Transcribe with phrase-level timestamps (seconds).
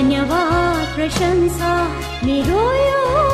[0.00, 1.72] धन्यवाद प्रशंसा
[2.24, 3.29] निरोयो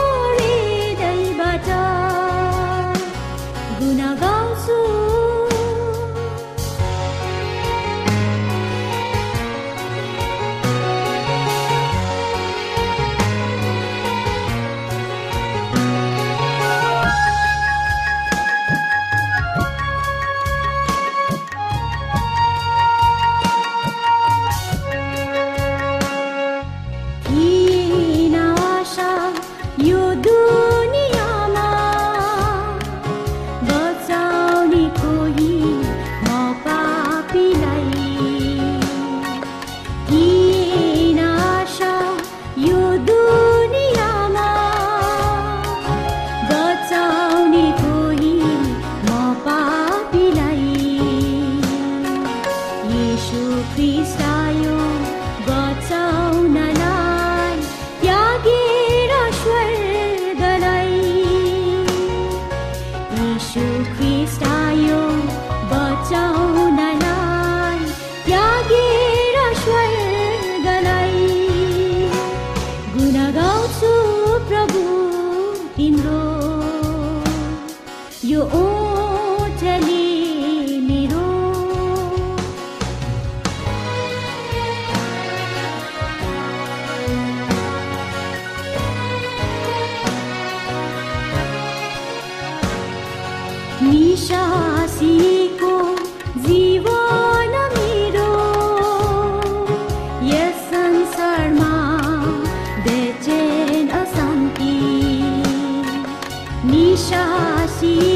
[106.97, 108.16] शासी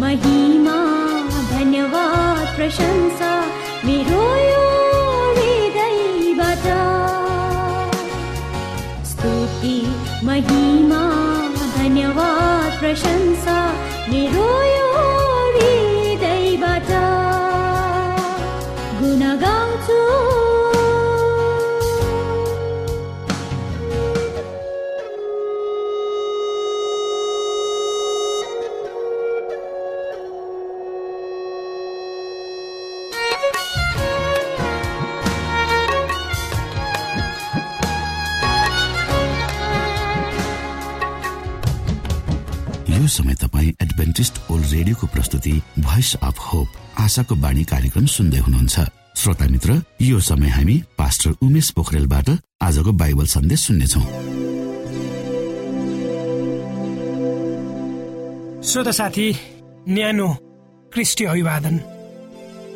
[0.00, 0.76] महिमा
[1.50, 3.30] धन्यवाद प्रशंसा
[3.86, 4.66] मेरो यो
[5.38, 6.66] हृदयबाट
[9.12, 9.76] स्तुति
[10.28, 11.02] महिमा
[11.76, 13.58] धन्यवाद प्रशंसा
[14.12, 14.48] मेरो
[44.78, 46.68] रेडियोको प्रस्तुति भोइस अफ होप
[47.00, 48.76] आशाको बाणी कार्यक्रम सुन्दै हुनुहुन्छ।
[49.18, 52.28] श्रोता मित्र यो समय हामी पास्टर उमेश पोखरेलबाट
[52.62, 54.00] आजको बाइबल सन्देश सुन्नेछौ।
[58.62, 59.26] श्रोता साथी
[59.88, 60.28] न्यानो
[60.94, 61.76] क्रिस्टी अभिवादन।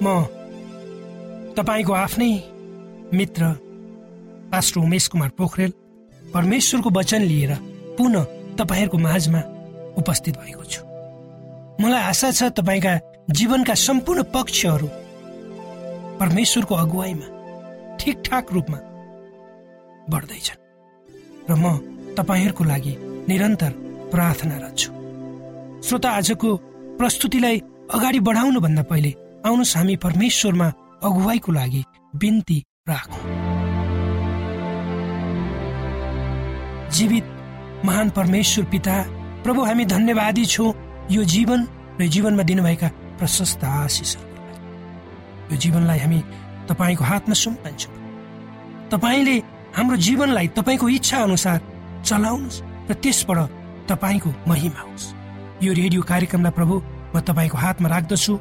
[0.02, 0.06] म
[1.56, 2.32] तपाईँको आफ्नै
[3.14, 3.42] मित्र
[4.52, 5.72] पास्टर उमेश कुमार पोखरेल
[6.34, 7.54] परमेश्वरको वचन लिएर
[7.98, 8.24] पुनः
[8.58, 9.40] तपाईँहरूको माझमा
[10.00, 10.91] उपस्थित भएको छु।
[11.80, 12.92] मलाई आशा छ तपाईँका
[13.30, 14.88] जीवनका सम्पूर्ण पक्षहरू
[16.20, 17.26] परमेश्वरको अगुवाईमा
[18.00, 18.78] ठिकठाक रूपमा
[20.10, 20.60] बढ्दैछन्।
[21.48, 21.64] र म
[22.16, 22.94] तपाईँहरूको लागि
[23.28, 23.72] निरन्तर
[24.12, 24.90] प्रार्थनारत छु
[25.86, 26.48] श्रोता आजको
[26.98, 27.56] प्रस्तुतिलाई
[27.96, 29.12] अगाडि बढाउनुभन्दा पहिले
[29.46, 30.68] आउनुहोस् हामी परमेश्वरमा
[31.02, 31.82] अगुवाईको लागि
[32.14, 32.58] बिन्ती
[32.88, 33.24] राखौँ।
[36.94, 37.26] जीवित
[37.84, 38.96] महान परमेश्वर पिता
[39.42, 40.72] प्रभु हामी धन्यवादी छौँ।
[41.10, 41.60] यो जीवन
[42.00, 42.88] र जीवनमा दिनुभएका
[43.18, 46.20] प्रशस्त आशिषहरूको यो जीवनलाई हामी
[46.68, 47.94] तपाईँको हातमा सुम्पन्छौँ
[48.92, 49.36] तपाईँले
[49.76, 51.58] हाम्रो जीवनलाई तपाईँको इच्छा अनुसार
[52.04, 53.38] चलाउनुहोस् र त्यसबाट
[53.90, 55.06] तपाईँको महिमा होस्।
[55.62, 56.74] यो रेडियो कार्यक्रमलाई प्रभु
[57.14, 58.34] म तपाईँको हातमा राख्दछु।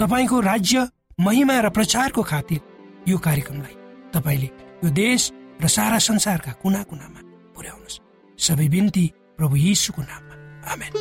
[0.00, 0.88] तपाईँको राज्य
[1.20, 2.60] महिमा र प्रचारको खातिर
[3.08, 3.74] यो कार्यक्रमलाई
[4.14, 4.48] तपाईँले
[4.84, 5.32] यो देश
[5.62, 7.20] र सारा संसारका कुना कुनामा
[7.54, 8.00] पुर्याउनुहोस्।
[8.38, 9.04] सबै बिन्ती
[9.36, 10.34] प्रभु यीशुको नाममा।
[10.72, 10.92] आमेन।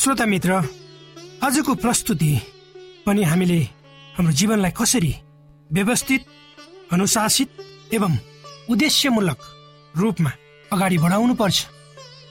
[0.00, 0.52] श्रोता मित्र
[1.44, 2.30] आजको प्रस्तुति
[3.06, 3.58] पनि हामीले
[4.16, 5.12] हाम्रो जीवनलाई कसरी
[5.72, 6.24] व्यवस्थित
[6.92, 7.48] अनुशासित
[7.94, 8.16] एवं
[8.72, 9.40] उद्देश्यमूलक
[9.96, 10.30] रूपमा
[10.72, 11.58] अगाडि बढाउनु पर्छ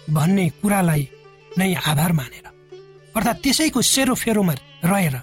[0.09, 1.03] भन्ने कुरालाई
[1.57, 2.47] नै आधार मानेर
[3.15, 4.53] अर्थात् त्यसैको सेरोफेरोमा
[4.85, 5.15] रहेर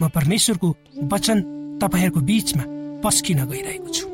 [0.00, 0.68] म परमेश्वरको
[1.12, 1.38] वचन
[1.80, 2.64] तपाईँहरूको बीचमा
[3.00, 4.06] पस्किन गइरहेको छु।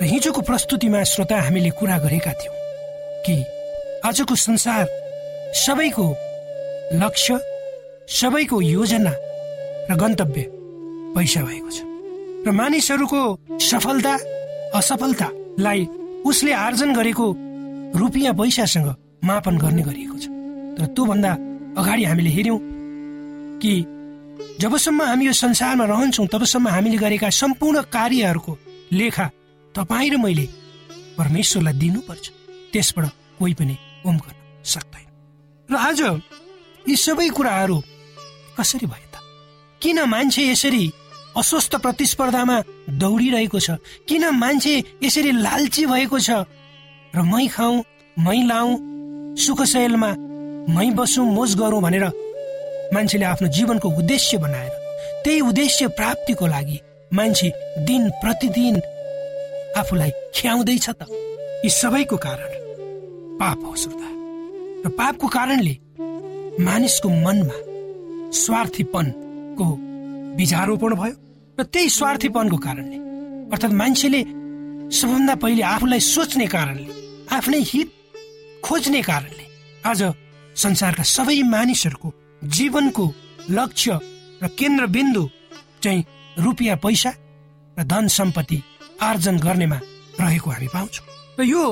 [0.00, 2.56] र हिजोको प्रस्तुतिमा श्रोता हामीले कुरा गरेका थियौँ
[3.24, 3.34] कि
[4.08, 4.84] आजको संसार
[5.64, 6.06] सबैको
[6.94, 7.38] लक्ष्य
[8.10, 9.12] सबैको योजना
[9.90, 10.42] र गन्तव्य
[11.14, 11.78] पैसा भएको छ।
[12.46, 13.20] र मानिसहरूको
[13.60, 14.14] सफलता
[14.78, 15.80] असफलतालाई
[16.24, 17.26] उसले आर्जन गरेको
[17.98, 18.88] रुपियाँ पैसासँग
[19.24, 20.26] मापन गर्ने गरिएको छ।
[20.78, 21.32] तर त्योभन्दा
[21.78, 22.58] अगाडि हामीले हेऱ्यौँ
[23.58, 23.72] कि
[24.62, 28.52] जबसम्म हामी यो संसारमा रहन्छौँ तबसम्म हामीले गरेका सम्पूर्ण कार्यहरूको
[28.92, 29.26] लेखा
[29.74, 30.46] तपाईँ र मैले
[31.18, 32.24] परमेश्वरलाई दिनुपर्छ।
[32.72, 33.04] त्यसबाट
[33.38, 33.76] कोही पनि
[34.06, 35.06] उम गर्न सक्दैन।
[35.68, 36.00] र आज
[36.88, 37.76] यी सबै कुराहरू
[38.58, 39.14] कसरी भए त?
[39.82, 40.84] किन मान्छे यसरी
[41.36, 42.56] अस्वस्थ प्रतिस्पर्धामा
[43.00, 43.70] दौडिरहेको छ?
[44.08, 46.30] किन मान्छे यसरी लालची भएको छ?
[47.14, 47.84] र मै खाउँ
[48.18, 48.72] मै लाउँ
[49.36, 50.10] सुखशैलमा
[50.74, 52.06] मै बसौँ मोज गरौँ भनेर
[52.94, 54.72] मान्छेले आफ्नो जीवनको उद्देश्य बनाएर
[55.24, 56.78] त्यही उद्देश्य प्राप्तिको लागि
[57.12, 57.48] मान्छे
[57.88, 58.76] दिन प्रतिदिन
[59.76, 61.02] आफूलाई ख्याउँदैछ त।
[61.64, 62.52] यी सबैको कारण
[63.40, 64.08] पाप हो श्रोता।
[64.84, 65.74] र पापको कारणले
[66.60, 67.56] मानिसको मनमा
[68.30, 69.66] स्वार्थीपनको
[70.38, 71.14] बिजारोपण भयो
[71.58, 72.98] र त्यही स्वार्थीपनको कारणले
[73.52, 74.20] अर्थात् मान्छेले
[74.98, 76.92] सबभन्दा पहिले आफूलाई सोच्ने कारणले
[77.36, 77.88] आफ्नै हित
[78.64, 79.44] खोज्ने कारणले
[79.90, 80.02] आज
[80.62, 82.08] संसारका सबै मानिसहरूको
[82.56, 83.04] जीवनको
[83.50, 83.98] लक्ष्य
[84.42, 85.24] र केन्द्रबिन्दु
[85.82, 86.04] चाहिँ
[86.44, 87.10] रुपियाँ पैसा
[87.76, 88.58] र धन सम्पत्ति
[89.02, 89.78] आर्जन गर्नेमा
[90.20, 91.06] रहेको हामी पाउँछौँ।
[91.38, 91.64] र यो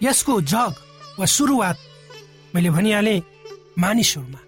[0.00, 0.74] यसको जग
[1.18, 1.78] वा सुरुवात
[2.54, 3.33] मैले भनिहालेँ
[3.78, 4.40] मानिसहरूमा।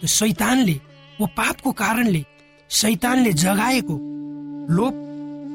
[0.00, 0.76] त्यो शैतानले
[1.20, 2.22] वा पापको कारणले
[2.70, 3.96] शैतानले जगाएको
[4.76, 4.94] लोभ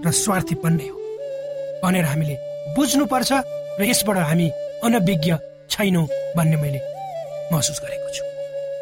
[0.05, 0.97] र स्वार्थीपन नै हो।
[1.83, 2.35] भनेर हामीले
[2.75, 3.31] बुझ्नुपर्छ
[3.79, 4.47] र यसबाट हामी
[4.85, 5.33] अनभिज्ञ
[5.69, 6.05] छैनौँ
[6.37, 6.79] भन्ने मैले
[7.51, 8.23] महसुस गरेको छु।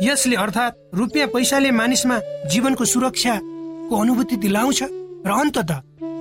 [0.05, 2.17] यसले अर्थात् रुपियाँ पैसाले मानिसमा
[2.51, 4.79] जीवनको सुरक्षाको अनुभूति दिलाउँछ
[5.25, 5.71] र अन्तत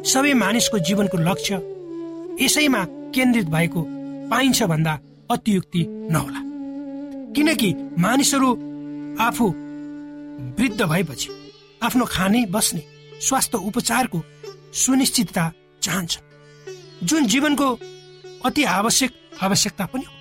[0.07, 1.55] सबै मानिसको जीवनको लक्ष्य
[2.41, 2.83] यसैमा
[3.15, 3.81] केन्द्रित भएको
[4.31, 4.99] पाइन्छ भन्दा
[5.31, 5.83] अतियुक्ति
[6.13, 6.46] नहोला।
[7.37, 8.51] किनकि मानिसहरू
[9.21, 9.47] आफू
[10.59, 11.29] वृद्ध भएपछि
[11.83, 12.83] आफ्नो खाने बस्ने
[13.21, 14.23] स्वास्थ्य उपचारको
[14.75, 15.51] सुनिश्चितता
[15.83, 17.69] चाहन्छन् जुन जीवनको
[18.45, 19.13] अति आवश्यक
[19.43, 20.13] आवश्यकता पनि हो।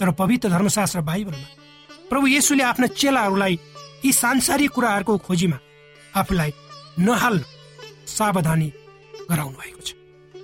[0.00, 1.48] तर पवित्र धर्मशास्त्र बाइबलमा
[2.10, 3.58] प्रभु येशुले आफ्ना चेलाहरूलाई
[4.04, 5.58] यी सांसारिक कुराहरूको खोजीमा
[6.16, 6.52] आफूलाई
[6.98, 7.44] नहाल्न
[8.08, 8.72] सावधानी
[9.30, 9.94] गराउनु भएको छ।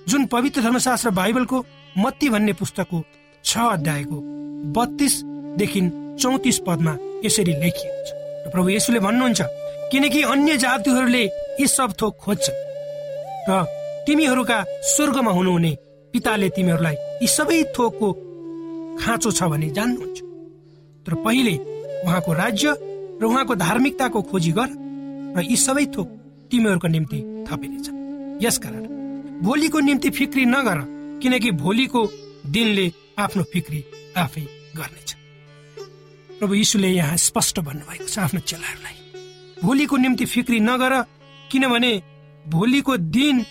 [0.08, 1.64] जुन पवित्र धर्मशास्त्र बाइबलको
[1.98, 3.04] मत्ती भन्ने पुस्तकको
[3.44, 4.20] छ अध्यायको
[4.76, 5.80] बत्तीसदेखि
[6.22, 6.92] चौतिस पदमा
[7.24, 8.08] यसरी लेखिएको छ।
[8.44, 9.40] र प्रभु येशुले भन्नुहुन्छ
[9.92, 11.24] किनकि अन्य जातिहरूले
[11.60, 12.58] यी सब थोक खोज्छन्
[13.48, 13.64] र
[14.06, 14.58] तिमीहरूका
[14.90, 15.72] स्वर्गमा हुनुहुने
[16.14, 18.08] पिताले तिमीहरूलाई यी सबै थोकको
[19.00, 20.18] खाँचो छ भने जान्नुहुन्छ।
[21.06, 21.54] तर पहिले
[22.04, 22.66] उहाँको राज्य
[23.20, 24.70] र उहाँको धार्मिकताको खोजी गर
[25.36, 26.08] र यी सबै थोक
[26.50, 27.86] तिमीहरूको निम्ति थपिनेछ।
[28.44, 28.84] यसकारण
[29.44, 30.78] भोलिको निम्ति फिक्री नगर
[31.22, 32.00] किनकि भोलिको
[32.46, 32.86] दिनले
[33.18, 33.84] आफ्नो फिक्री
[34.16, 34.44] आफै
[34.76, 35.08] गर्नेछ।
[36.40, 38.96] प्रभु यीशुले यहाँ स्पष्ट भन्नुभएको छ आफ्नो चेलाहरूलाई।
[39.62, 40.92] भोलिको निम्ति फिक्री नगर
[41.52, 41.92] किनभने
[42.48, 43.44] भोलिको दिन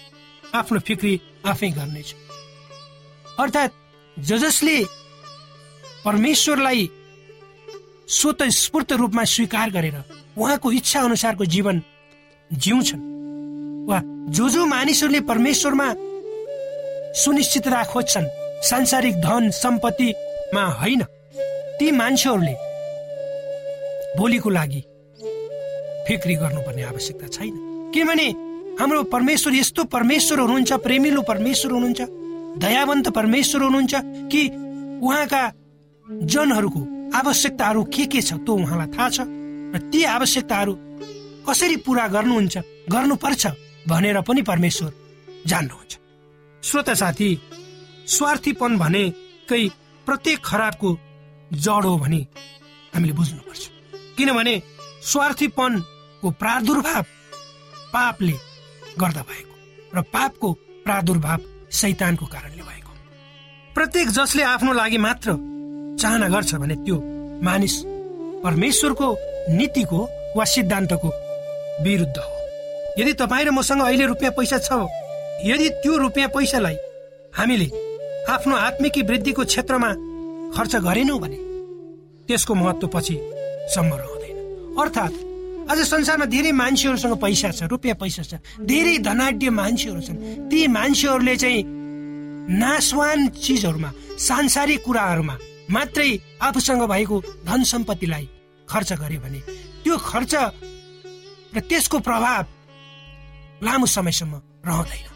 [0.53, 1.13] आफ्नो फिक्री
[1.45, 2.15] आफै गर्नेछ।
[3.39, 3.73] अर्थात्
[4.17, 4.77] ज जसले
[6.05, 6.89] परमेश्वरलाई
[8.09, 10.03] स्वत स्फूर्त रूपमा स्वीकार गरेर
[10.37, 11.81] उहाँको इच्छा अनुसारको जीवन
[12.51, 13.03] जिउँछन्।
[13.89, 14.01] वा
[14.33, 15.93] जो जो मानिसहरूले परमेश्वरमा
[17.21, 18.27] सुनिश्चितता खोज्छन्
[18.69, 21.03] सांसारिक धन सम्पत्तिमा होइन।
[21.79, 22.55] ती मान्छेहरूले
[24.17, 24.81] भोलिको लागि
[26.07, 27.53] फिक्री गर्नुपर्ने आवश्यकता छैन।
[27.93, 28.27] किनभने
[28.79, 32.01] हाम्रो परमेश्वर यस्तो परमेश्वर हुनुहुन्छ प्रेमिलो परमेश्वर हुनुहुन्छ
[32.63, 33.93] दयावन्त परमेश्वर हुनुहुन्छ
[34.31, 34.41] कि
[35.05, 35.43] उहाँका
[36.25, 36.81] जनहरूको
[37.17, 39.19] आवश्यकताहरू के के छ त्यो उहाँलाई थाहा छ
[39.75, 40.73] र ती आवश्यकताहरू
[41.49, 42.57] कसरी पुरा गर्नुहुन्छ
[42.89, 43.47] गर्नुपर्छ
[43.87, 44.91] भनेर पनि परमेश्वर
[45.47, 45.93] जान्नुहुन्छ।
[46.63, 47.29] श्रोता साथी
[48.07, 49.63] स्वार्थीपन भनेकै
[50.07, 50.89] प्रत्येक खराबको
[51.53, 52.21] जड हो भने
[52.93, 53.63] हामीले बुझ्नुपर्छ।
[54.19, 54.61] किनभने
[55.11, 57.03] स्वार्थीपनको प्रादुर्भाव
[57.93, 58.33] पापले
[58.99, 60.51] गर्दा भएको र पापको
[60.85, 61.39] प्रादुर्भाव
[61.71, 62.91] शैतानको कारणले भएको
[63.75, 65.35] प्रत्येक जसले आफ्नो लागि मात्र
[66.01, 66.97] चाहना गर्छ भने त्यो
[67.43, 67.81] मानिस
[68.43, 69.09] परमेश्वरको
[69.55, 70.01] नीतिको
[70.37, 71.09] वा सिद्धान्तको
[71.83, 74.83] विरुद्ध हो। यदि तपाईँ र मसँग अहिले रुपियाँ पैसा छ
[75.47, 76.77] यदि त्यो रुपियाँ पैसालाई
[77.33, 77.67] हामीले
[78.35, 79.93] आफ्नो आत्मिकी वृद्धिको क्षेत्रमा
[80.57, 81.39] खर्च गरेनौँ भने
[82.27, 83.15] त्यसको महत्व पछि
[83.75, 84.37] सम्म रहँदैन
[84.81, 85.17] अर्थात्
[85.71, 91.35] आज संसारमा धेरै मान्छेहरूसँग पैसा छ रुपियाँ पैसा छ धेरै धनाढ्य मान्छेहरू छन्। ती मान्छेहरूले
[91.37, 91.63] चाहिँ
[92.61, 95.35] नासवान चिजहरूमा सांसारिक कुराहरूमा
[95.69, 96.09] मात्रै
[96.41, 98.25] आफूसँग भएको धन सम्पत्तिलाई
[98.67, 99.39] खर्च गरे भने
[99.83, 100.33] त्यो खर्च
[101.53, 102.45] र त्यसको प्रभाव
[103.63, 104.33] लामो समयसम्म
[104.65, 105.07] रहँदैन।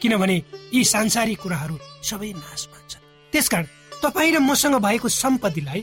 [0.00, 0.36] किनभने
[0.74, 3.66] यी सांसारिक कुराहरू सबै नाश मान्छन् त्यसकारण
[4.02, 5.80] तपाईँ र मसँग भएको सम्पत्तिलाई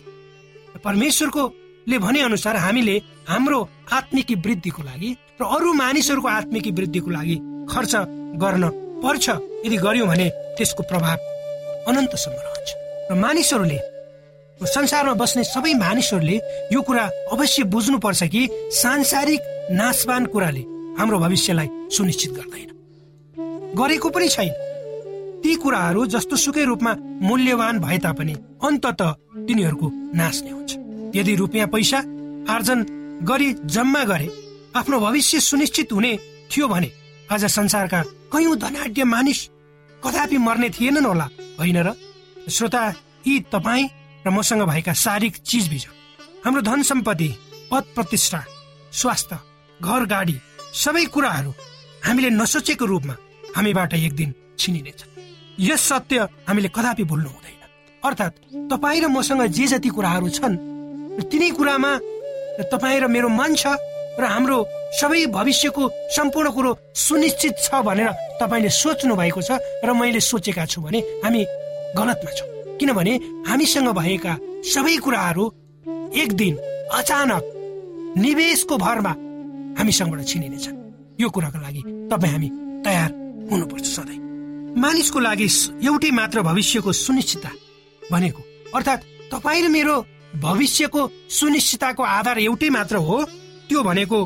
[0.85, 1.43] परमेश्वरको
[1.87, 2.95] ले भने अनुसार हामीले
[3.27, 3.59] हाम्रो
[3.93, 5.09] आत्मिकी वृद्धिको लागि
[5.41, 7.35] र अरू मानिसहरूको आत्मिकी वृद्धिको लागि
[7.71, 7.93] खर्च
[8.43, 8.63] गर्न
[9.03, 9.29] पर्छ
[9.65, 11.17] यदि गर्यौँ भने त्यसको प्रभाव
[11.87, 12.69] अनन्तसम्म रहन्छ।
[13.11, 13.79] र मानिसहरूले
[14.67, 16.37] संसारमा बस्ने सबै मानिसहरूले
[16.73, 18.41] यो कुरा अवश्य बुझ्नुपर्छ कि
[18.73, 19.41] सांसारिक
[19.71, 20.63] नाशवान कुराले
[20.99, 22.69] हाम्रो भविष्यलाई सुनिश्चित गर्दैन।
[23.77, 24.53] गरेको पनि छैन।
[25.43, 29.01] ती कुराहरू जस्तो सुकै रूपमा मूल्यवान भए तापनि अन्तत
[29.47, 30.76] तिनीहरूको नै हुन्छ।
[31.15, 31.97] यदि रुपियाँ पैसा
[32.53, 32.79] आर्जन
[33.23, 34.27] गरी जम्मा गरे
[34.75, 36.17] आफ्नो भविष्य सुनिश्चित हुने
[36.51, 36.91] थियो भने
[37.31, 38.01] आज संसारका
[38.33, 39.39] कयौं धनाढ्य मानिस
[40.03, 41.27] कदापि मर्ने थिएनन् होला
[41.59, 41.93] होइन र?
[42.49, 42.83] श्रोता
[43.27, 43.87] यी तपाईँ
[44.27, 45.87] र मसँग भएका शारीरिक चिजबिज
[46.45, 47.29] हाम्रो धन सम्पत्ति
[47.71, 48.43] पद प्रतिष्ठा
[48.91, 49.39] स्वास्थ्य
[49.81, 50.37] घर गाडी
[50.83, 51.51] सबै कुराहरू
[52.05, 53.15] हामीले नसोचेको रूपमा
[53.55, 55.03] हामीबाट एक दिन छिनिनेछ
[55.59, 57.61] यस सत्य हामीले कदापि भुल्नु हुँदैन।
[58.05, 58.39] अर्थात्
[58.71, 60.76] तपाईँ र मसँग जे जति कुराहरू छन्
[61.21, 61.91] तिनै कुरामा
[62.71, 63.73] तपाईँ र मेरो मन छ
[64.17, 64.57] र हाम्रो
[64.99, 65.83] सबै भविष्यको
[66.15, 68.09] सम्पूर्ण कुरो सुनिश्चित छ भनेर
[68.41, 71.41] तपाईँले सोच्नु भएको छ र मैले सोचेका छु भने हामी
[71.97, 73.13] गलतमा छौँ। किनभने
[73.49, 74.33] हामीसँग भएका
[74.73, 75.45] सबै कुराहरू
[76.21, 76.53] एक दिन
[76.93, 77.43] अचानक
[78.17, 79.13] निवेशको भरमा
[79.77, 80.65] हामीसँगबाट छिनिनेछ
[81.21, 81.81] यो कुराको लागि
[82.11, 82.49] तपाईँ हामी
[82.85, 83.09] तयार
[83.51, 84.19] हुनुपर्छ सधैँ।
[84.81, 85.47] मानिसको लागि
[85.85, 87.51] एउटै मात्र भविष्यको सुनिश्चितता
[88.11, 88.41] भनेको
[88.75, 89.95] अर्थात् तपाईँ र मेरो
[90.37, 93.23] भविष्यको सुनिश्चितताको आधार एउटै मात्र हो।
[93.69, 94.23] त्यो भनेको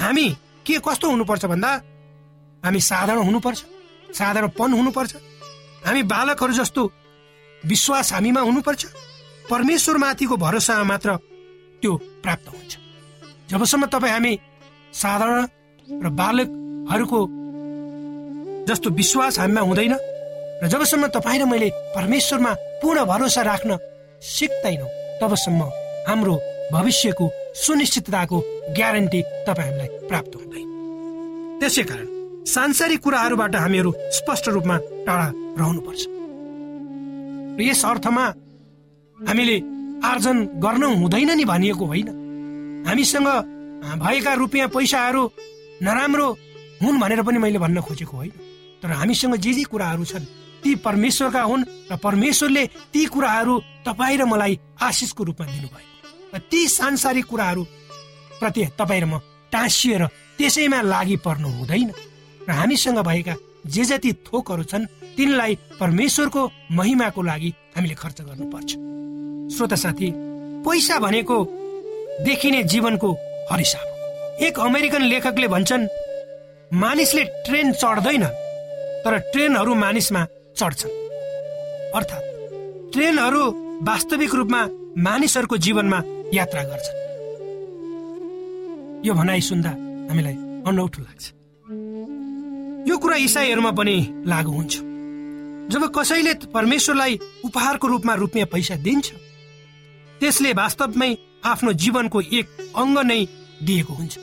[0.00, 0.28] हामी
[0.66, 1.70] के कस्तो हुनुपर्छ भन्दा
[2.62, 3.60] हामी साधारण हुनुपर्छ
[4.14, 5.14] साधारणपन हुनुपर्छ।
[5.86, 6.82] हामी बालकहरू जस्तो
[7.62, 8.84] विश्वास हामीमा हुनुपर्छ।
[9.50, 11.16] परमेश्वर माथिको भरोसामा मात्र
[11.82, 12.72] त्यो प्राप्त हुन्छ।
[13.50, 14.38] जबसम्म तपाईँ हामी
[14.92, 15.46] साधारण
[15.88, 17.20] र बालकहरूको
[18.68, 19.94] जस्तो विश्वास हामीमा हुँदैन
[20.62, 22.52] र जबसम्म तपाईँ र मैले परमेश्वरमा
[22.82, 23.78] पूर्ण भरोसा राख्न
[24.22, 25.62] सिक्दैनौँ। तबसम्म
[26.08, 26.34] हाम्रो
[26.72, 28.38] भविष्यको सुनिश्चितताको
[28.76, 30.66] ग्यारेन्टी तपाईँहरूलाई प्राप्त हुँदैन
[31.60, 32.06] त्यसै कारण
[32.44, 35.28] सांसारिक कुराहरूबाट हामीहरू स्पष्ट रूपमा टाढा
[35.58, 36.02] रहनुपर्छ।
[37.58, 38.24] र यस अर्थमा
[39.18, 39.56] हामीले
[40.04, 42.08] आर्जन गर्न हुँदैन नि भनिएको होइन।
[42.86, 43.28] हामीसँग
[44.02, 45.22] भएका रुपियाँ पैसाहरू
[45.82, 46.26] नराम्रो
[46.82, 48.32] हुन् भनेर पनि मैले भन्न खोजेको होइन।
[48.82, 50.26] तर हामीसँग जे जे कुराहरू छन्
[50.64, 53.54] ती परमेश्वरका हुन् र परमेश्वरले ती कुराहरू
[53.86, 55.90] तपाईँ र मलाई आशिषको रूपमा दिनुभयो।
[56.34, 57.62] र ती सांसारिक कुराहरू
[58.40, 59.20] प्रति तपाईँ र म
[59.52, 60.06] टाँसिएर
[60.38, 61.90] त्यसैमा लागि पर्नु हुँदैन।
[62.48, 63.34] र हामीसँग भएका
[63.66, 66.42] जे जति थोकहरू छन् तिनलाई परमेश्वरको
[66.72, 68.70] महिमाको लागि हामीले खर्च गर्नुपर्छ।
[69.54, 70.08] श्रोता साथी
[70.64, 71.36] पैसा भनेको
[72.24, 73.12] देखिने जीवनको
[73.52, 75.86] हरिसाब एक अमेरिकन लेखकले भन्छन्
[76.74, 78.24] मानिसले ट्रेन चढ्दैन
[79.04, 80.92] तर ट्रेनहरू मानिसमा चढ्छन्।
[81.94, 82.26] अर्थात्
[82.92, 83.44] ट्रेनहरू
[83.82, 84.60] वास्तविक रूपमा
[85.02, 85.98] मानिसहरूको जीवनमा
[86.34, 86.98] यात्रा गर्छन्।
[89.06, 89.70] यो भनाइ सुन्दा
[90.10, 90.36] हामीलाई
[90.68, 91.24] अनौठो लाग्छ।
[92.88, 93.96] यो कुरा इसाईहरूमा पनि
[94.26, 94.74] लागू हुन्छ।
[95.72, 99.06] जब कसैले परमेश्वरलाई उपहारको रूपमा रुपियाँ पैसा दिन्छ
[100.20, 101.10] त्यसले वास्तवमै
[101.44, 102.46] आफ्नो जीवनको एक
[102.76, 103.20] अङ्ग नै
[103.62, 104.14] दिएको हुन्छ।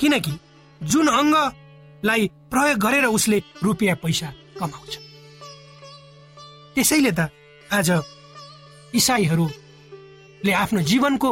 [0.00, 0.32] किनकि
[0.80, 5.05] जुन अङ्गलाई प्रयोग गरेर उसले रुपियाँ पैसा कमाउँछ।
[6.76, 7.20] त्यसैले त
[7.72, 7.88] आज
[8.92, 11.30] इसाईहरूले आफ्नो जीवनको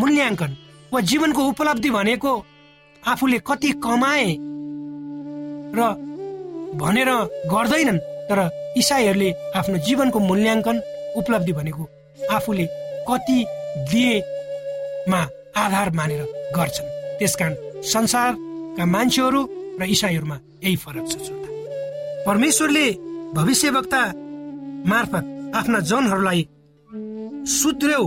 [0.00, 0.52] मूल्याङ्कन
[0.92, 2.32] वा जीवनको उपलब्धि भनेको
[3.02, 4.28] आफूले कति कमाए
[5.76, 5.80] र
[6.80, 7.10] भनेर
[7.52, 8.40] गर्दैनन् तर
[8.80, 9.28] इसाईहरूले
[9.58, 10.76] आफ्नो जीवनको मूल्याङ्कन
[11.20, 11.82] उपलब्धि भनेको
[12.36, 12.66] आफूले
[13.08, 13.38] कति
[13.90, 15.20] दिएमा
[15.62, 16.22] आधार मानेर
[16.56, 19.40] गर्छन्। त्यसकारण संसारका मान्छेहरू
[19.80, 21.28] र इसाईहरूमा यही फरक छ
[22.26, 22.86] परमेश्वरले
[23.36, 24.02] भविष्यवक्ता
[24.86, 26.46] मार्फत आफ्ना जनहरूलाई
[27.52, 28.04] सुध्र्यौ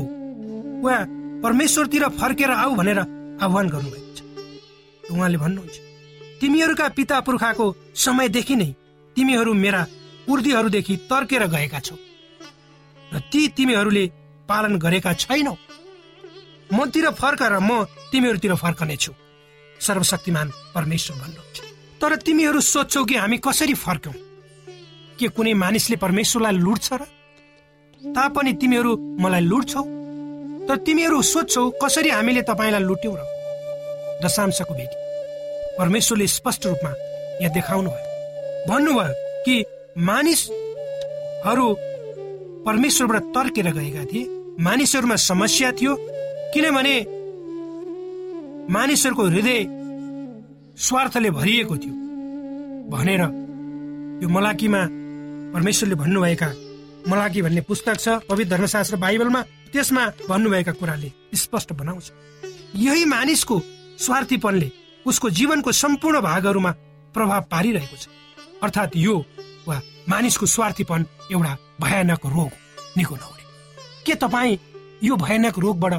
[0.84, 0.95] वा
[1.43, 4.19] परमेश्वरतिर फर्केर आऊ भनेर आह्वान गर्नुभएको छ।
[5.12, 5.75] उहाँले भन्नुहुन्छ
[6.41, 8.69] तिमीहरूका पिता पुर्खाको समयदेखि नै
[9.15, 9.81] तिमीहरू मेरा
[10.29, 11.95] उर्दीहरूदेखि तर्केर गएका छौ
[13.12, 14.05] र ती तिमीहरूले
[14.49, 15.55] पालन गरेका छैनौ।
[16.73, 19.12] मतिर फर्क र म तिमीहरूतिर फर्कनेछु
[19.79, 21.57] सर्वशक्तिमान परमेश्वर भन्नुहुन्छ
[22.01, 24.15] तर तिमीहरू सोध्छौ कि हामी कसरी फर्क्यौं
[25.21, 27.01] के कुनै मानिसले परमेश्वरलाई लुट्छ र?
[28.01, 29.84] तापनि तिमीहरू मलाई लुट्छौ?
[30.67, 33.21] तर तिमीहरू सोध्छौ कसरी हामीले तपाईँलाई लुट्यौँ र?
[34.23, 34.97] दशांशको भेटी।
[35.77, 36.91] परमेश्वरले स्पष्ट रूपमा
[37.41, 38.10] यहाँ देखाउनु भयो
[38.67, 39.13] भन्नुभयो
[39.45, 39.55] कि
[39.97, 41.67] मानिसहरू
[42.65, 44.23] परमेश्वरबाट तर्केर गएका थिए।
[44.60, 45.93] मानिसहरूमा समस्या थियो
[46.53, 46.95] किनभने
[48.73, 49.60] मानिसहरूको हृदय
[50.77, 51.95] स्वार्थले भरिएको थियो।
[52.89, 53.21] भनेर
[54.23, 54.81] यो मलाकीमा
[55.53, 56.47] परमेश्वरले भन्नुभएका
[57.07, 59.41] मलाकी भन्ने पुस्तक छ पवित्र धर्मशास्त्र बाइबलमा
[59.73, 62.11] त्यसमा भन्नुभएका कुराले स्पष्ट बनाउँछ।
[62.75, 63.59] यही मानिसको
[63.99, 64.69] स्वार्थीपनले
[65.05, 66.71] उसको जीवनको सम्पूर्ण भागहरूमा
[67.15, 68.07] प्रभाव पारिरहेको छ।
[68.63, 69.17] अर्थात् यो
[69.67, 72.51] वा मानिसको स्वार्थीपन एउटा भयानक रोग
[72.97, 73.43] निको नहुने।
[74.05, 74.57] के तपाईँ
[75.03, 75.93] यो भयानक रोगबाट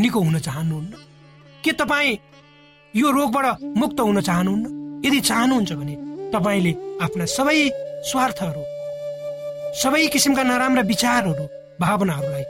[0.00, 0.92] निको हुन चाहनुहुन्न?
[1.64, 2.18] के तपाईँ
[2.94, 5.02] यो रोगबाट मुक्त हुन चाहनुहुन्न?
[5.04, 5.94] यदि चाहनुहुन्छ भने
[6.32, 6.72] तपाईँले
[7.02, 8.62] आफ्ना सबै स्वार्थहरू
[9.80, 11.44] सबै किसिमका नराम्रा विचारहरू
[11.80, 12.44] भावनाहरूलाई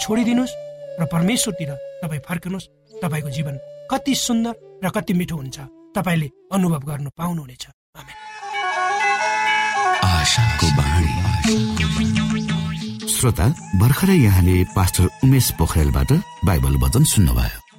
[0.00, 0.54] छोडिदिनुहोस्
[1.00, 1.70] र परमेश्वरतिर
[2.02, 2.66] तपाईँ फर्कनुहोस्।
[3.02, 3.54] तपाईँको जीवन
[3.90, 5.58] कति सुन्दर र कति मिठो हुन्छ।
[5.96, 7.64] तपाईँले अनुभव गर्नु पाउनुहुनेछ।
[13.12, 13.46] श्रोता
[13.80, 16.10] भर्खरै यहाँले पास्टर उमेश पोखरेलबाट
[16.44, 17.67] बाइबल वचन सुन्नुभयो।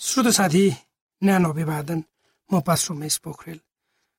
[0.00, 0.72] श्रोत साथी
[1.24, 2.02] न्यानो अभिवादन।
[2.52, 3.60] म पास उमेश पोखरेल।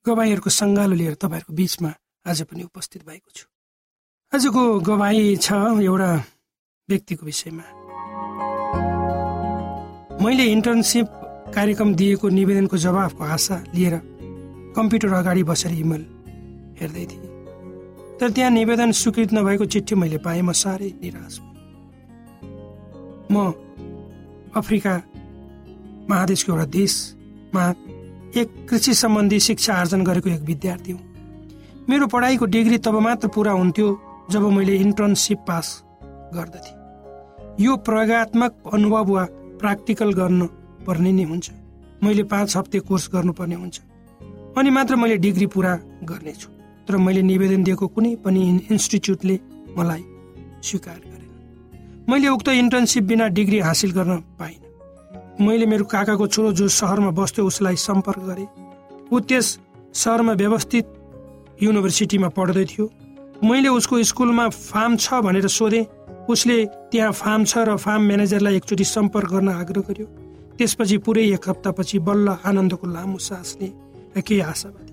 [0.05, 1.93] गवाईहरूको सङ्गालो लिएर तपाईँहरूको बिचमा
[2.27, 3.45] आज पनि उपस्थित भएको छु।
[4.33, 6.23] आजको गवाई छ एउटा
[6.89, 7.65] व्यक्तिको विषयमा।
[10.23, 11.07] मैले इन्टर्नसिप
[11.55, 13.95] कार्यक्रम दिएको निवेदनको जवाफको आशा लिएर
[14.75, 16.05] कम्प्युटर अगाडि बसेर इमेल
[16.79, 17.22] हेर्दै थिएँ।
[18.23, 21.39] तर त्यहाँ निवेदन स्वीकृत नभएको चिठी मैले पाएँ। म साह्रै निराश
[23.27, 23.51] म
[24.55, 24.93] अफ्रिका
[26.07, 27.63] महादेशको एउटा देशमा
[28.39, 31.03] एक कृषि सम्बन्धी शिक्षा आर्जन गरेको एक विद्यार्थी हुँ।
[31.89, 33.87] मेरो पढाइको डिग्री तब मात्र पुरा हुन्थ्यो
[34.31, 35.83] जब मैले इन्टर्नसिप पास
[36.31, 36.75] गर्दथेँ।
[37.59, 39.23] यो प्रयोगत्मक अनुभव वा
[39.59, 40.47] प्र्याक्टिकल गर्नु
[40.87, 41.51] पर्ने नै हुन्छ।
[42.03, 43.79] मैले पाँच हप्ते कोर्स गर्नुपर्ने हुन्छ।
[44.57, 45.75] अनि मात्र मैले डिग्री पुरा
[46.07, 48.41] गर्नेछु। तर मैले निवेदन दिएको कुनै पनि
[48.71, 49.39] इन्स्टिच्युटले
[49.77, 50.03] मलाई
[50.61, 51.31] स्वीकार गरेन।
[52.09, 57.45] मैले उक्त इन्टर्नसिप बिना डिग्री हासिल गर्न पाइनँ। मैले मेरो काकाको छोरो जो सहरमा बस्थ्यो
[57.45, 58.47] उसलाई सम्पर्क गरेँ।
[59.13, 59.47] ऊ त्यस
[59.93, 60.85] सहरमा व्यवस्थित
[61.63, 62.85] युनिभर्सिटीमा पढ्दै थियो।
[63.43, 65.85] मैले उसको स्कुलमा फार्म छ भनेर सोधेँ।
[66.29, 66.57] उसले
[66.91, 70.07] त्यहाँ फार्म छ र फार्म म्यानेजरलाई एकचोटि सम्पर्क गर्न आग्रह गर्यो।
[70.57, 73.67] त्यसपछि पुरै एक हप्तापछि बल्ल आनन्दको लामो सासले
[74.21, 74.92] केही आशावादी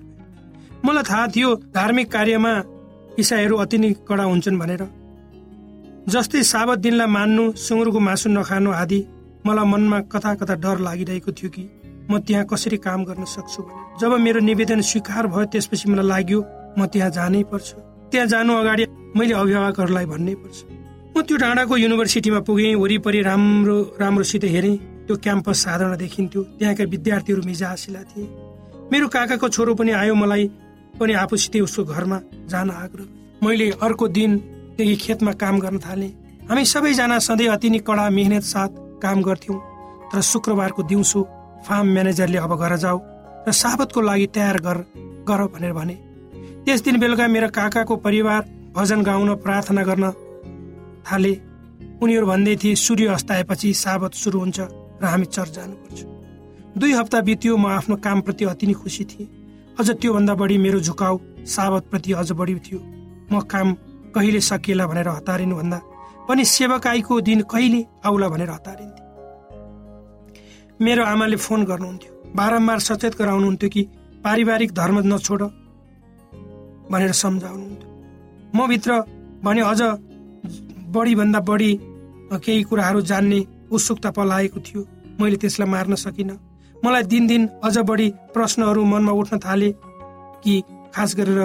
[0.84, 2.52] मलाई थाहा थियो धार्मिक कार्यमा
[3.18, 4.82] इसाईहरू अति नै कडा हुन्छन् भनेर।
[6.08, 9.00] जस्तै साबत दिनलाई मान्नु सुँगुरको मासु नखानु आदि
[9.46, 11.64] मलाई मनमा कता कता डर लागिरहेको थियो कि
[12.10, 16.40] म त्यहाँ कसरी काम गर्न सक्छु भने। जब मेरो निवेदन स्वीकार भयो त्यसपछि मलाई लाग्यो
[16.78, 17.68] म त्यहाँ जानै पर्छ।
[18.10, 18.84] त्यहाँ जानु अगाडि
[19.16, 20.58] मैले अभिभावकहरूलाई भन्नै पर्छ।
[21.14, 27.42] म त्यो डाँडाको युनिभर्सिटीमा पुगेँ वरिपरि राम्रो राम्रोसित हेरेँ। त्यो क्याम्पस साधारण देखिन्थ्यो। त्यहाँका विद्यार्थीहरू
[27.42, 28.26] मिजासिला थिए।
[28.92, 30.44] मेरो काकाको छोरो पनि आयो मलाई
[31.00, 33.06] पनि आफूसित उसको घरमा जान आग्रह।
[33.42, 36.12] मैले अर्को दिनदेखि खेतमा काम गर्न थालेँ।
[36.48, 38.70] हामी सबैजना सधैँ अति नै कडा मेहनत साथ
[39.02, 39.58] काम गर्थ्यौँ।
[40.12, 41.20] तर शुक्रबारको दिउँसो
[41.66, 42.98] फार्म म्यानेजरले अब घर जाऊ
[43.48, 44.78] र साबतको लागि तयार गर
[45.28, 45.96] गर भनेर भने।
[46.64, 48.42] त्यस दिन बेलुका मेरो काकाको परिवार
[48.76, 50.10] भजन गाउन प्रार्थना गर्न
[51.06, 51.32] थाले।
[52.02, 54.58] उनीहरू भन्दै थिए सूर्य अस्ताएपछि साबत सुरु हुन्छ
[55.00, 55.98] र हामी चर्च जानुपर्छ।
[56.78, 59.28] दुई हप्ता बित्यो म आफ्नो कामप्रति अति नै खुसी थिएँ।
[59.80, 61.14] अझ त्योभन्दा बढी मेरो झुकाउ
[61.46, 62.80] साबतप्रति अझ बढी थियो।
[63.32, 63.68] म काम
[64.14, 65.78] कहिले सकिएला भनेर हतारिनु भन्दा
[66.28, 69.02] पनि सेवकाईको दिन कहिले आउला भनेर हतारिन्थे।
[70.84, 73.82] मेरो आमाले फोन गर्नुहुन्थ्यो। बारम्बार सचेत गराउनुहुन्थ्यो कि
[74.24, 75.42] पारिवारिक धर्म नछोड
[76.90, 77.88] भनेर सम्झाउनुहुन्थ्यो।
[78.54, 78.90] म भित्र
[79.44, 79.80] भने अझ
[80.92, 81.72] बढीभन्दा बढी
[82.36, 83.40] केही कुराहरू जान्ने
[83.72, 84.80] उत्सुकता पलाएको थियो।
[85.20, 86.36] मैले त्यसलाई मार्न सकिनँ।
[86.84, 89.70] मलाई दिनदिन अझ बढी प्रश्नहरू मनमा उठ्न थाले
[90.42, 90.54] कि
[90.94, 91.40] खास गरेर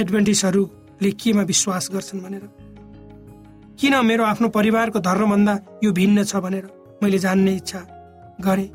[0.00, 2.44] एडभेन्टिसहरूले केमा विश्वास गर्छन् भनेर।
[3.80, 6.64] किन मेरो आफ्नो परिवारको धर्मभन्दा यो भिन्न छ भनेर
[7.02, 7.80] मैले जान्ने इच्छा
[8.40, 8.68] गरेँ।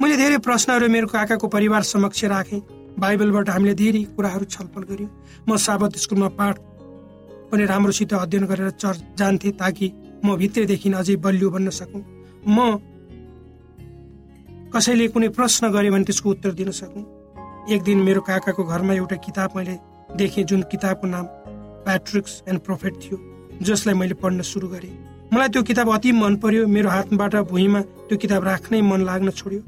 [0.00, 2.60] मैले धेरै प्रश्नहरू मेरो काकाको परिवार समक्ष राखेँ।
[2.98, 5.10] बाइबलबाट हामीले धेरै कुराहरू छलफल गर्यौँ।
[5.48, 6.58] म साबत स्कुलमा पाठ
[7.50, 9.86] पनि राम्रोसित अध्ययन गरेर चर्च जान्थेँ ताकि
[10.24, 12.02] म भित्रदेखि अझै बलियो बन्न सकौँ।
[12.46, 12.58] म
[14.74, 17.02] कसैले कुनै प्रश्न गरेँ भने त्यसको उत्तर दिन सकौँ?
[17.70, 19.78] एक दिन मेरो काकाको घरमा एउटा किताब मैले
[20.18, 21.26] देखेँ जुन किताबको नाम
[21.86, 23.16] प्याट्रिक्स एन्ड प्रोफेट थियो
[23.62, 24.90] जसलाई मैले पढ्न सुरु गरेँ।
[25.30, 29.60] मलाई त्यो किताब अति मन पर्यो। मेरो हातबाट भुइँमा त्यो किताब राख्नै मन लाग्न छोड्यो।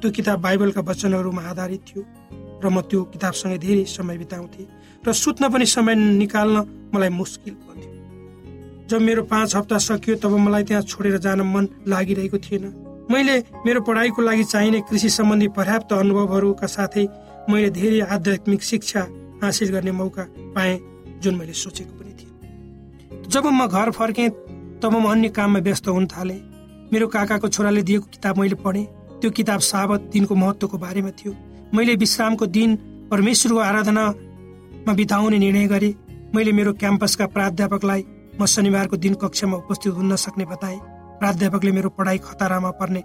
[0.00, 2.02] त्यो किताब बाइबलका वचनहरूमा आधारित थियो
[2.64, 4.66] र म त्यो किताबसँगै धेरै समय बिताउँथेँ
[5.04, 6.56] र सुत्न पनि समय निकाल्न
[6.94, 7.90] मलाई मुस्किल पर्थ्यो।
[8.88, 12.64] जब मेरो पाँच हप्ता सकियो तब मलाई त्यहाँ छोडेर जान मन लागिरहेको थिएन।
[13.10, 17.04] मैले मेरो पढाइको लागि चाहिने कृषि सम्बन्धी पर्याप्त अनुभवहरूका साथै
[17.50, 19.00] मैले धेरै आध्यात्मिक शिक्षा
[19.42, 20.78] हासिल गर्ने मौका पाएँ
[21.22, 24.30] जुन मैले सोचेको पनि थिएँ। जब म घर फर्केँ
[24.82, 26.40] तब म अन्य काममा व्यस्त हुन थालेँ।
[26.92, 28.86] मेरो काकाको छोराले दिएको किताब मैले पढेँ।
[29.20, 31.32] त्यो किताब साबत दिनको महत्त्वको बारेमा थियो।
[31.74, 32.76] मैले विश्रामको दिन
[33.10, 35.94] परमेश्वरको आराधनामा बिताउने निर्णय गरेँ।
[36.34, 38.04] मैले मेरो क्याम्पसका प्राध्यापकलाई
[38.40, 40.80] म शनिबारको दिन कक्षामा उपस्थित हुन सक्ने बताएँ।
[41.24, 43.02] प्राध्यापकले मेरो पढाइ खतरामा पर्ने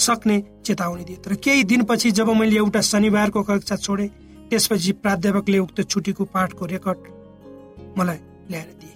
[0.00, 4.08] सक्ने चेतावनी दिए। तर केही दिनपछि जब मैले एउटा शनिबारको कक्षा छोडेँ
[4.50, 6.98] त्यसपछि प्राध्यापकले उक्त छुट्टीको पाठको रेकर्ड
[7.98, 8.18] मलाई
[8.50, 8.94] ल्याएर दिए।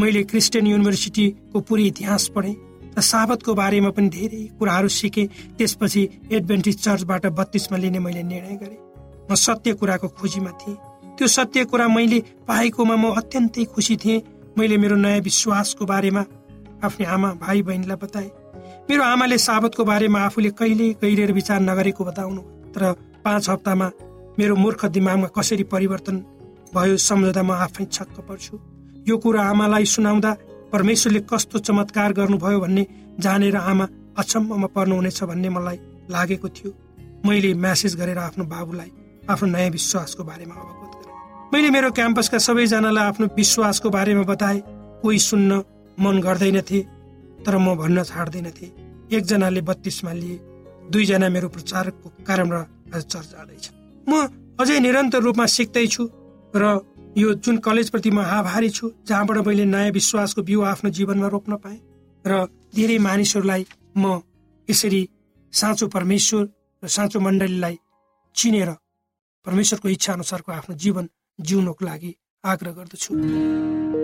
[0.00, 2.56] मैले क्रिस्चियन युनिभर्सिटीको पुरै इतिहास पढेँ
[2.98, 5.26] र साबतको बारेमा पनि धेरै कुराहरू सिकेँ।
[5.58, 8.78] त्यसपछि एडभेन्टिज चर्चबाट बत्तिसमा लिने मैले निर्णय गरेँ।
[9.30, 10.76] म सत्य कुराको खोजीमा थिएँ।
[11.18, 14.22] त्यो सत्य कुरा मैले पाएकोमा म अत्यन्तै खुसी थिएँ।
[14.58, 16.22] मैले मेरो नयाँ विश्वासको बारेमा
[16.84, 18.30] आफ्नो आमा भाइ बहिनीलाई बताएँ।
[18.88, 22.40] मेरो आमाले साबतको बारेमा आफूले कहिले गहिरेर विचार नगरेको बताउनु
[22.74, 22.92] तर
[23.24, 23.90] पाँच हप्तामा
[24.38, 26.16] मेरो मूर्ख दिमागमा कसरी परिवर्तन
[26.74, 28.58] भयो सम्झँदा म आफै छक्क पर्छु।
[29.08, 30.32] यो कुरा आमालाई सुनाउँदा
[30.72, 32.86] परमेश्वरले कस्तो चमत्कार गर्नुभयो भन्ने
[33.20, 33.86] जानेर आमा
[34.18, 35.78] अचम्ममा पर्नुहुनेछ भन्ने मलाई
[36.10, 36.70] लागेको थियो।
[37.26, 38.90] मैले म्यासेज गरेर आफ्नो बाबुलाई
[39.30, 41.14] आफ्नो नयाँ विश्वासको बारेमा अवगत गरेँ।
[41.52, 44.60] मैले मेरो क्याम्पसका सबैजनालाई आफ्नो विश्वासको बारेमा बताएँ।
[45.02, 45.62] कोही सुन्न
[46.00, 46.80] मन गर्दैनथे
[47.44, 48.66] तर म भन्न छाड्दैनथे
[49.16, 50.40] एकजनाले बत्तीसमा लिए
[50.92, 52.56] दुईजना मेरो प्रचारको कारण र
[52.92, 53.64] चर्च जाँदैछ।
[54.08, 54.12] म
[54.60, 56.02] अझै निरन्तर रूपमा सिक्दैछु
[56.54, 56.64] र
[57.16, 61.80] यो जुन कलेजप्रति म आभारी छु जहाँबाट मैले नयाँ विश्वासको बिउ आफ्नो जीवनमा रोप्न पाएँ
[62.24, 62.32] र
[62.74, 64.20] धेरै मानिसहरूलाई म
[64.68, 65.00] यसरी
[65.52, 66.42] साँचो परमेश्वर
[66.82, 67.78] र साँचो मण्डलीलाई
[68.34, 68.70] चिनेर
[69.46, 74.03] परमेश्वरको इच्छा अनुसारको आफ्नो जीवन जिउनको लागि आग्रह गर्दछु।